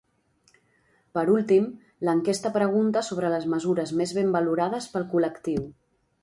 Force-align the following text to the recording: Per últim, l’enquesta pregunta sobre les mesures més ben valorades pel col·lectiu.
Per 1.17 1.23
últim, 1.33 1.67
l’enquesta 2.09 2.51
pregunta 2.55 3.05
sobre 3.09 3.31
les 3.35 3.45
mesures 3.53 3.93
més 4.01 4.15
ben 4.21 4.33
valorades 4.39 4.89
pel 4.97 5.07
col·lectiu. 5.15 5.71